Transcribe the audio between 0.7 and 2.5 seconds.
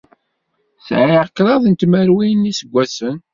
Sɛiɣ kraḍt n tmerwin n